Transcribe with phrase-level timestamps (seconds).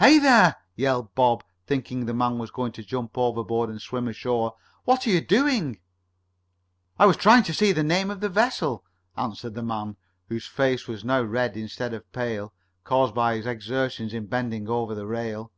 [0.00, 4.56] "Hey there!" yelled Bob, thinking the man was going to Jump overboard and swim ashore.
[4.84, 5.78] "What are you doing?"
[6.98, 8.84] "I was trying to see the name of the vessel,"
[9.16, 9.98] answered the man,
[10.28, 12.52] whose face was now red instead of pale,
[12.82, 15.52] caused by his exertion in bending over the rail.